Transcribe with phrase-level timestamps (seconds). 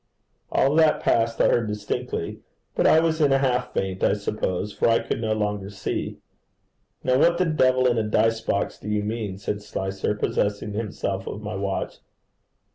[0.51, 2.39] All that passed I heard distinctly,
[2.73, 6.17] but I was in a half faint, I suppose, for I could no longer see.
[7.03, 11.27] 'Now what the devil in a dice box do you mean?' said Slicer, possessing himself
[11.27, 11.99] of my watch.